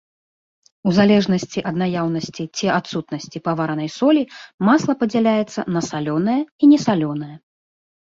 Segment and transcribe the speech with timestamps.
[0.91, 4.27] У залежнасці ад наяўнасці ці адсутнасці паваранай солі,
[4.73, 7.35] масла падзяляецца на салёнае і несалёнае.